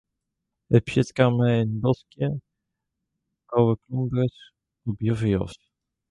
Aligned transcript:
It 0.75 0.83
pjut 0.87 1.09
kaam 1.17 1.33
mei 1.37 1.57
in 1.63 1.71
boskje 1.83 2.27
koweblomkes 3.49 4.35
op 4.89 4.97
juffer 5.07 5.35
ôf. 5.43 5.53